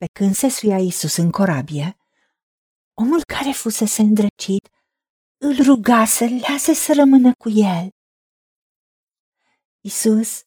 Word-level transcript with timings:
Pe 0.00 0.06
când 0.12 0.34
se 0.34 0.48
suia 0.48 0.78
Isus 0.78 1.16
în 1.16 1.30
corabie, 1.30 1.96
omul 2.94 3.22
care 3.24 3.50
fusese 3.52 4.02
îndrăcit 4.02 4.68
îl 5.36 5.56
ruga 5.64 6.04
să 6.04 6.24
lase 6.48 6.72
să 6.72 6.92
rămână 6.94 7.32
cu 7.38 7.48
el. 7.48 7.88
Isus 9.80 10.42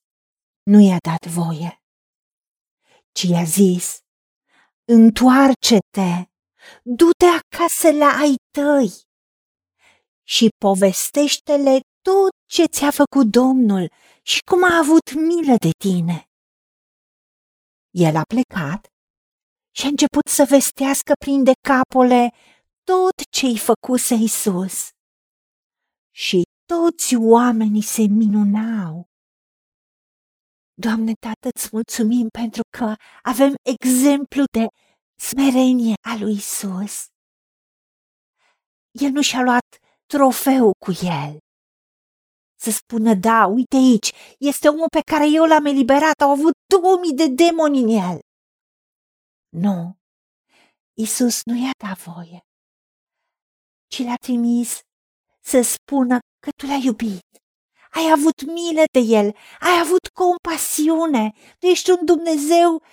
nu 0.63 0.79
i-a 0.79 0.97
dat 1.09 1.31
voie, 1.31 1.81
ci 3.11 3.21
i-a 3.21 3.43
zis, 3.43 3.99
întoarce-te, 4.85 6.11
du-te 6.83 7.25
acasă 7.25 7.91
la 7.91 8.09
ai 8.21 8.35
tăi 8.51 8.91
și 10.23 10.49
povestește-le 10.57 11.79
tot 12.01 12.31
ce 12.49 12.65
ți-a 12.65 12.91
făcut 12.91 13.31
Domnul 13.31 13.91
și 14.23 14.39
cum 14.39 14.63
a 14.63 14.77
avut 14.77 15.13
milă 15.13 15.55
de 15.55 15.69
tine. 15.77 16.27
El 17.89 18.15
a 18.15 18.23
plecat 18.23 18.92
și 19.75 19.85
a 19.85 19.87
început 19.87 20.27
să 20.27 20.45
vestească 20.49 21.13
prin 21.19 21.43
decapole 21.43 22.33
tot 22.83 23.29
ce-i 23.29 23.57
făcuse 23.57 24.13
Isus. 24.13 24.89
Și 26.15 26.41
toți 26.65 27.15
oamenii 27.15 27.81
se 27.81 28.01
minunau. 28.01 29.07
Doamne, 30.73 31.13
Tată, 31.19 31.49
îți 31.55 31.69
mulțumim 31.71 32.27
pentru 32.27 32.61
că 32.77 32.95
avem 33.21 33.53
exemplu 33.61 34.43
de 34.51 34.65
smerenie 35.19 35.93
a 36.01 36.17
lui 36.19 36.33
Isus. 36.33 37.05
El 38.91 39.11
nu 39.11 39.21
și-a 39.21 39.41
luat 39.41 39.77
trofeu 40.05 40.71
cu 40.85 40.91
el. 41.01 41.37
Să 42.59 42.71
spună, 42.71 43.13
da, 43.13 43.45
uite 43.45 43.75
aici, 43.75 44.11
este 44.37 44.67
omul 44.67 44.87
pe 44.89 45.01
care 45.11 45.25
eu 45.29 45.45
l-am 45.45 45.65
eliberat, 45.65 46.21
au 46.21 46.29
avut 46.29 46.53
2000 46.67 47.13
de 47.13 47.27
demoni 47.27 47.79
în 47.79 47.87
el. 47.87 48.19
Nu, 49.53 49.97
Isus 50.93 51.43
nu 51.43 51.55
i-a 51.55 51.71
dat 51.77 51.97
voie, 51.97 52.39
ci 53.87 53.99
l-a 53.99 54.15
trimis 54.15 54.79
să 55.41 55.61
spună 55.61 56.19
că 56.39 56.49
tu 56.57 56.65
l-ai 56.65 56.83
iubit. 56.83 57.27
Ai 57.91 58.11
avut 58.11 58.41
milă 58.45 58.83
de 58.91 58.99
el, 58.99 59.35
ai 59.59 59.79
avut 59.83 60.07
compasiune, 60.07 61.31
tu 61.59 61.65
ești 61.65 61.89
un 61.89 62.05
Dumnezeu 62.05 62.83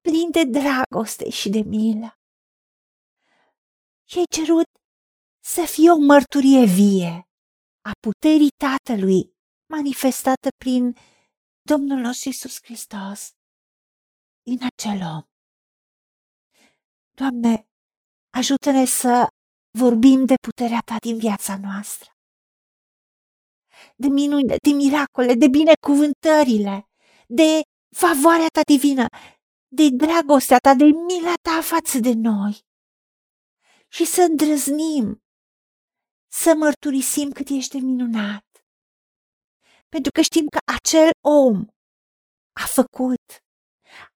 plin 0.00 0.30
de 0.30 0.44
dragoste 0.44 1.30
și 1.30 1.48
de 1.48 1.60
milă. 1.60 2.18
Și 4.08 4.18
ai 4.18 4.26
cerut 4.30 4.68
să 5.44 5.64
fie 5.64 5.90
o 5.90 5.98
mărturie 5.98 6.64
vie 6.64 7.28
a 7.84 7.90
puterii 8.00 8.54
Tatălui 8.64 9.36
manifestată 9.66 10.48
prin 10.56 10.96
Domnul 11.60 11.98
nostru 11.98 12.28
Iisus 12.28 12.58
Hristos 12.62 13.30
în 14.46 14.58
acel 14.70 15.00
om. 15.16 15.22
Doamne, 17.18 17.68
ajută-ne 18.30 18.84
să 18.84 19.26
vorbim 19.78 20.24
de 20.24 20.34
puterea 20.34 20.80
Ta 20.84 20.96
din 21.00 21.18
viața 21.18 21.58
noastră, 21.58 22.10
de 23.96 24.08
minune, 24.08 24.56
de 24.62 24.70
miracole, 24.70 25.34
de 25.34 25.48
binecuvântările, 25.48 26.88
de 27.26 27.60
favoarea 27.96 28.46
Ta 28.46 28.60
divină, 28.72 29.06
de 29.68 29.88
dragostea 29.90 30.58
Ta, 30.58 30.74
de 30.74 30.84
mila 30.84 31.34
Ta 31.42 31.60
față 31.62 31.98
de 31.98 32.12
noi 32.14 32.60
și 33.88 34.04
să 34.04 34.20
îndrăznim 34.22 35.22
să 36.32 36.54
mărturisim 36.54 37.30
cât 37.30 37.48
ești 37.48 37.78
de 37.78 37.78
minunat. 37.78 38.46
Pentru 39.88 40.10
că 40.10 40.20
știm 40.20 40.46
că 40.46 40.58
acel 40.76 41.10
om 41.20 41.66
a 42.62 42.66
făcut, 42.66 43.24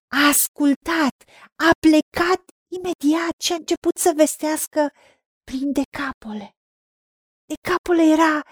a 0.09 0.27
ascultat, 0.28 1.16
a 1.69 1.70
plecat 1.81 2.52
imediat 2.77 3.41
și 3.41 3.53
a 3.53 3.55
început 3.55 3.97
să 3.97 4.12
vestească 4.17 4.92
prin 5.45 5.73
decapole. 5.73 6.56
Decapole 7.45 8.03
era 8.03 8.42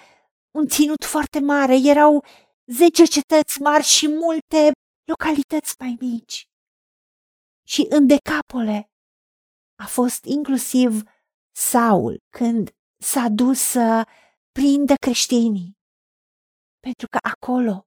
un 0.50 0.66
ținut 0.68 1.04
foarte 1.04 1.40
mare, 1.40 1.76
erau 1.82 2.24
zece 2.66 3.04
cetăți 3.04 3.60
mari 3.60 3.84
și 3.84 4.08
multe 4.08 4.72
localități 5.04 5.74
mai 5.78 5.96
mici. 6.00 6.48
Și 7.66 7.86
în 7.88 8.06
decapole 8.06 8.90
a 9.82 9.86
fost 9.86 10.24
inclusiv 10.24 11.02
Saul, 11.56 12.18
când 12.36 12.70
s-a 13.02 13.28
dus 13.28 13.60
să 13.60 14.06
prindă 14.52 14.94
creștinii, 14.94 15.78
pentru 16.80 17.06
că 17.08 17.18
acolo 17.32 17.86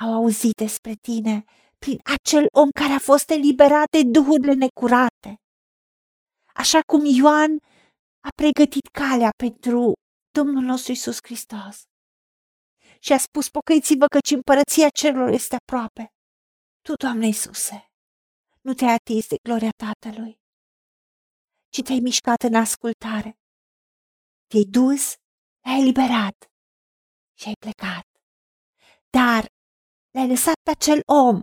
au 0.00 0.12
auzit 0.12 0.54
despre 0.56 0.94
tine 0.94 1.44
prin 1.78 1.98
acel 2.14 2.46
om 2.52 2.68
care 2.70 2.92
a 2.92 2.98
fost 2.98 3.30
eliberat 3.30 3.88
de 3.90 4.02
duhurile 4.02 4.54
necurate. 4.54 5.40
Așa 6.62 6.80
cum 6.92 7.02
Ioan 7.04 7.52
a 8.28 8.28
pregătit 8.34 8.86
calea 9.00 9.30
pentru 9.36 9.92
Domnul 10.38 10.62
nostru 10.62 10.92
Isus 10.92 11.18
Hristos 11.22 11.82
și 13.00 13.12
a 13.12 13.18
spus, 13.18 13.48
pocăiți-vă 13.48 14.06
căci 14.06 14.30
împărăția 14.30 14.88
celor 14.88 15.28
este 15.28 15.56
aproape. 15.62 16.12
Tu, 16.80 16.92
Doamne 16.94 17.26
Iisuse, 17.26 17.90
nu 18.60 18.72
te-ai 18.74 18.94
atins 18.94 19.26
de 19.28 19.36
gloria 19.42 19.70
Tatălui, 19.84 20.40
ci 21.68 21.82
te-ai 21.82 22.00
mișcat 22.00 22.42
în 22.42 22.54
ascultare 22.54 23.38
te-ai 24.50 24.64
dus, 24.78 25.14
l-ai 25.64 25.80
eliberat 25.80 26.36
și 27.38 27.48
ai 27.48 27.58
plecat. 27.64 28.06
Dar 29.10 29.46
l-ai 30.14 30.28
lăsat 30.28 30.58
pe 30.62 30.70
acel 30.70 31.00
om 31.06 31.36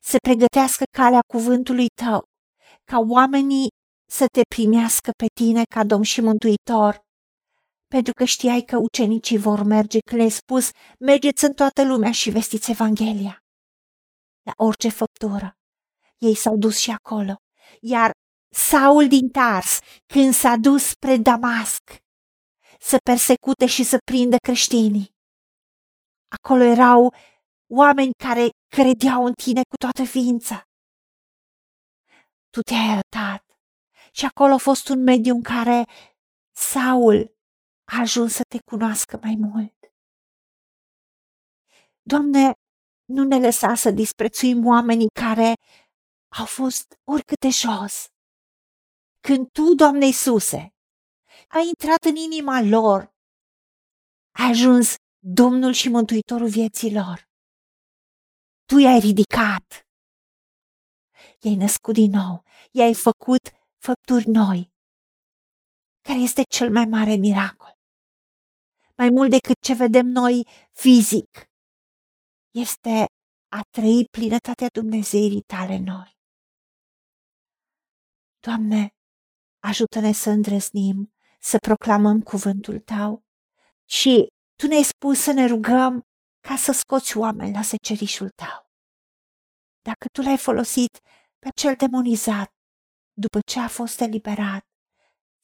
să 0.00 0.16
pregătească 0.26 0.84
calea 0.98 1.20
cuvântului 1.32 1.86
tău, 2.02 2.20
ca 2.84 2.98
oamenii 2.98 3.68
să 4.10 4.26
te 4.26 4.40
primească 4.54 5.10
pe 5.16 5.26
tine 5.40 5.62
ca 5.74 5.84
Domn 5.84 6.02
și 6.02 6.20
Mântuitor, 6.20 7.00
pentru 7.86 8.12
că 8.12 8.24
știai 8.24 8.62
că 8.62 8.76
ucenicii 8.76 9.38
vor 9.38 9.62
merge 9.62 9.98
când 9.98 10.16
le-ai 10.20 10.30
spus, 10.30 10.70
mergeți 11.00 11.44
în 11.44 11.52
toată 11.52 11.84
lumea 11.84 12.12
și 12.12 12.30
vestiți 12.30 12.70
Evanghelia. 12.70 13.42
La 14.42 14.52
orice 14.56 14.88
făptură, 14.88 15.52
ei 16.18 16.34
s-au 16.34 16.56
dus 16.56 16.78
și 16.78 16.90
acolo, 16.90 17.34
iar 17.80 18.10
Saul 18.54 19.08
din 19.08 19.28
Tars, 19.28 19.78
când 20.06 20.34
s-a 20.34 20.56
dus 20.56 20.82
spre 20.82 21.16
Damasc 21.16 21.82
să 22.80 22.96
persecute 23.04 23.66
și 23.66 23.84
să 23.84 23.98
prindă 24.04 24.36
creștinii. 24.36 25.10
Acolo 26.28 26.62
erau 26.62 27.14
oameni 27.70 28.10
care 28.24 28.48
credeau 28.66 29.24
în 29.24 29.32
tine 29.32 29.60
cu 29.68 29.76
toată 29.76 30.04
ființa. 30.04 30.62
Tu 32.50 32.60
te-ai 32.60 32.88
arătat 32.90 33.47
și 34.12 34.24
acolo 34.24 34.52
a 34.52 34.58
fost 34.58 34.88
un 34.88 35.02
mediu 35.02 35.34
în 35.34 35.42
care 35.42 35.84
Saul 36.56 37.36
a 37.84 38.00
ajuns 38.00 38.32
să 38.32 38.42
te 38.48 38.58
cunoască 38.70 39.18
mai 39.22 39.36
mult. 39.38 39.76
Doamne, 42.02 42.52
nu 43.04 43.24
ne 43.24 43.38
lăsa 43.38 43.74
să 43.74 43.90
disprețuim 43.90 44.66
oamenii 44.66 45.08
care 45.20 45.54
au 46.38 46.46
fost 46.46 46.94
oricât 47.04 47.38
de 47.38 47.48
jos, 47.48 48.06
când 49.20 49.50
Tu, 49.50 49.74
Doamne 49.74 50.06
Iisuse, 50.06 50.74
ai 51.48 51.66
intrat 51.66 52.04
în 52.04 52.16
inima 52.16 52.60
lor, 52.60 53.14
ai 54.38 54.50
ajuns 54.50 54.94
Domnul 55.18 55.72
și 55.72 55.88
Mântuitorul 55.88 56.48
vieții 56.48 56.92
lor. 56.92 57.28
Tu 58.64 58.78
i-ai 58.78 58.98
ridicat, 58.98 59.86
i-ai 61.40 61.54
născut 61.54 61.94
din 61.94 62.10
nou, 62.10 62.44
i-ai 62.70 62.94
făcut 62.94 63.57
făpturi 63.78 64.28
noi, 64.28 64.72
care 66.00 66.18
este 66.18 66.42
cel 66.42 66.70
mai 66.72 66.84
mare 66.84 67.14
miracol. 67.14 67.78
Mai 68.96 69.10
mult 69.10 69.30
decât 69.30 69.60
ce 69.60 69.74
vedem 69.74 70.06
noi 70.06 70.46
fizic, 70.72 71.48
este 72.50 73.06
a 73.48 73.60
trăi 73.70 74.04
plinătatea 74.10 74.68
Dumnezeirii 74.72 75.42
tale 75.42 75.78
noi. 75.78 76.16
Doamne, 78.40 78.88
ajută-ne 79.58 80.12
să 80.12 80.30
îndrăznim, 80.30 81.12
să 81.40 81.56
proclamăm 81.58 82.20
cuvântul 82.20 82.78
tău 82.78 83.22
și 83.84 84.26
tu 84.56 84.66
ne-ai 84.66 84.82
spus 84.82 85.18
să 85.18 85.32
ne 85.32 85.46
rugăm 85.46 86.02
ca 86.40 86.56
să 86.56 86.72
scoți 86.72 87.16
oameni 87.16 87.54
la 87.54 87.62
secerișul 87.62 88.30
tău. 88.30 88.70
Dacă 89.82 90.06
tu 90.12 90.20
l-ai 90.22 90.38
folosit 90.38 90.98
pe 91.38 91.48
cel 91.54 91.74
demonizat, 91.76 92.57
după 93.24 93.38
ce 93.46 93.60
a 93.60 93.68
fost 93.68 94.00
eliberat, 94.00 94.64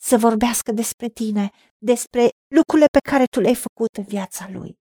să 0.01 0.17
vorbească 0.19 0.73
despre 0.73 1.09
tine, 1.09 1.51
despre 1.79 2.29
lucrurile 2.55 2.87
pe 2.87 2.99
care 3.11 3.25
tu 3.25 3.41
le-ai 3.41 3.55
făcut 3.55 3.97
în 3.97 4.05
viața 4.05 4.49
lui. 4.51 4.79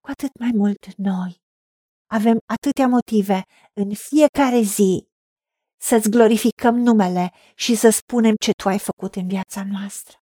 Cu 0.00 0.10
atât 0.10 0.38
mai 0.38 0.50
mult 0.54 0.94
noi 0.96 1.40
avem 2.10 2.38
atâtea 2.46 2.88
motive 2.88 3.42
în 3.72 3.94
fiecare 3.94 4.60
zi 4.60 5.06
să-ți 5.80 6.10
glorificăm 6.10 6.76
numele 6.76 7.32
și 7.54 7.74
să 7.74 7.90
spunem 7.90 8.34
ce 8.40 8.50
tu 8.50 8.68
ai 8.68 8.78
făcut 8.78 9.16
în 9.16 9.28
viața 9.28 9.64
noastră. 9.64 10.16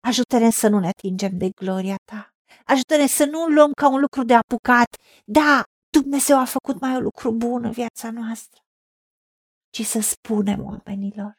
Ajută-ne 0.00 0.50
să 0.50 0.68
nu 0.68 0.78
ne 0.78 0.86
atingem 0.86 1.38
de 1.38 1.48
gloria 1.60 1.96
ta. 2.04 2.30
Ajută-ne 2.64 3.06
să 3.06 3.24
nu 3.24 3.46
luăm 3.46 3.72
ca 3.72 3.88
un 3.88 4.00
lucru 4.00 4.22
de 4.24 4.34
apucat. 4.34 4.96
Da, 5.24 5.62
Dumnezeu 6.00 6.38
a 6.38 6.44
făcut 6.44 6.80
mai 6.80 6.96
un 6.96 7.02
lucru 7.02 7.32
bun 7.32 7.64
în 7.64 7.70
viața 7.70 8.10
noastră, 8.10 8.60
ci 9.76 9.84
să 9.84 10.00
spunem 10.00 10.60
oamenilor. 10.64 11.32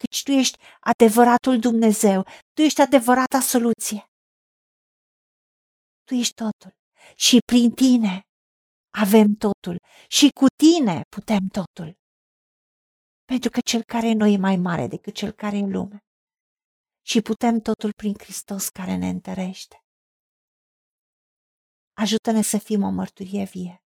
Căci 0.00 0.22
tu 0.22 0.30
ești 0.30 0.58
adevăratul 0.80 1.58
Dumnezeu, 1.58 2.22
tu 2.54 2.60
ești 2.68 2.80
adevărata 2.80 3.40
soluție. 3.40 4.02
Tu 6.04 6.14
ești 6.14 6.34
totul 6.34 6.72
și 7.16 7.38
prin 7.50 7.70
tine 7.70 8.14
avem 9.04 9.28
totul 9.44 9.76
și 10.08 10.26
cu 10.40 10.46
tine 10.62 10.96
putem 11.16 11.44
totul. 11.58 11.90
Pentru 13.30 13.50
că 13.50 13.60
cel 13.60 13.82
care 13.92 14.08
e 14.08 14.14
noi 14.14 14.32
e 14.32 14.38
mai 14.48 14.56
mare 14.56 14.86
decât 14.86 15.14
cel 15.14 15.32
care 15.32 15.56
e 15.56 15.60
în 15.60 15.70
lume. 15.70 15.98
Și 17.10 17.20
putem 17.20 17.60
totul 17.60 17.92
prin 18.00 18.14
Hristos 18.18 18.68
care 18.68 18.96
ne 18.96 19.08
întărește. 19.08 19.76
Ajută-ne 21.92 22.42
să 22.42 22.58
fim 22.58 22.82
o 22.82 22.90
mărturie 22.90 23.44
vie 23.44 23.82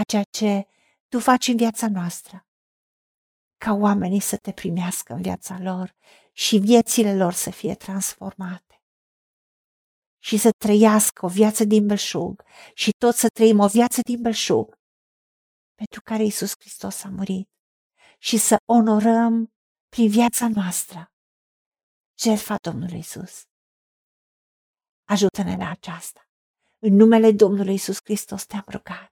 a 0.00 0.02
ceea 0.02 0.24
ce 0.38 0.66
tu 1.12 1.18
faci 1.18 1.48
în 1.48 1.56
viața 1.56 1.88
noastră, 1.88 2.46
ca 3.56 3.72
oamenii 3.72 4.20
să 4.20 4.36
te 4.36 4.52
primească 4.52 5.12
în 5.12 5.22
viața 5.22 5.58
lor 5.58 5.94
și 6.32 6.56
viețile 6.58 7.16
lor 7.16 7.32
să 7.32 7.50
fie 7.50 7.74
transformate 7.74 8.82
și 10.18 10.36
să 10.36 10.50
trăiască 10.58 11.24
o 11.26 11.28
viață 11.28 11.64
din 11.64 11.86
belșug 11.86 12.42
și 12.74 12.90
tot 12.98 13.14
să 13.14 13.28
trăim 13.28 13.58
o 13.58 13.66
viață 13.66 14.00
din 14.00 14.20
belșug 14.22 14.78
pentru 15.74 16.00
care 16.02 16.24
Isus 16.24 16.52
Hristos 16.58 17.04
a 17.04 17.08
murit 17.08 17.48
și 18.18 18.36
să 18.36 18.56
onorăm 18.64 19.52
prin 19.88 20.08
viața 20.08 20.48
noastră 20.48 21.12
jertfa 22.18 22.56
Domnului 22.62 22.98
Isus. 22.98 23.42
Ajută-ne 25.08 25.56
la 25.56 25.70
aceasta. 25.70 26.20
În 26.78 26.94
numele 26.94 27.32
Domnului 27.32 27.74
Isus 27.74 27.98
Hristos 28.04 28.44
te-am 28.44 28.64
rugat 28.68 29.11